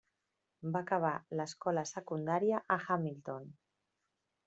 Va 0.75 0.81
acabar 0.85 1.11
l'escola 1.41 1.85
secundària 1.91 2.65
a 2.77 2.79
Hamilton. 2.89 3.51